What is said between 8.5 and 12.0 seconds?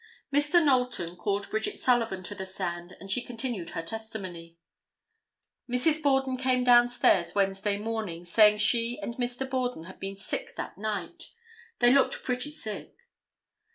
she and Mr. Borden had been sick that night. They